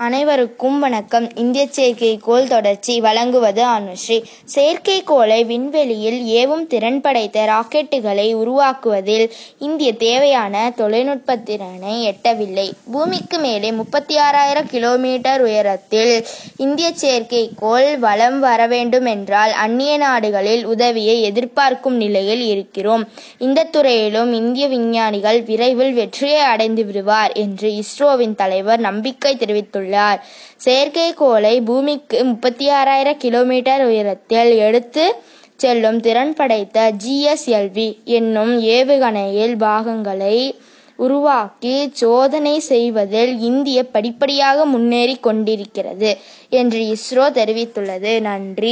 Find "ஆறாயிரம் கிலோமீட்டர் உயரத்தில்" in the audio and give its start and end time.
14.16-16.26, 32.68-34.56